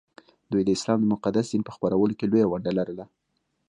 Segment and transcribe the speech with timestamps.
[0.51, 3.05] دوی د اسلام د مقدس دین په خپرولو کې لویه ونډه لرله